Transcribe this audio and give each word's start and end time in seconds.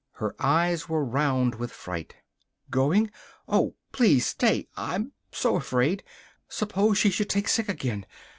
Her 0.13 0.35
eyes 0.39 0.89
were 0.89 1.05
round 1.05 1.53
with 1.53 1.71
fright. 1.71 2.15
"Going! 2.71 3.11
Oh, 3.47 3.75
please 3.91 4.25
stay! 4.25 4.67
I'm 4.75 5.11
so 5.31 5.57
afraid. 5.57 6.03
Suppose 6.47 6.97
she 6.97 7.11
should 7.11 7.29
take 7.29 7.47
sick 7.47 7.69
again! 7.69 8.07